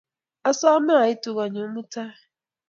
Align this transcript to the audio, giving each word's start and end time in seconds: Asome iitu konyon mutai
Asome 0.49 0.93
iitu 1.07 1.29
konyon 1.37 1.69
mutai 1.73 2.15